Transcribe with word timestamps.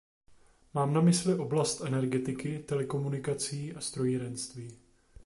Mám 0.73 0.93
na 0.93 1.01
mysli 1.01 1.35
oblast 1.37 1.81
energetiky, 1.81 2.59
telekomunikací 2.59 3.73
a 3.73 3.81
strojírenství. 3.81 4.77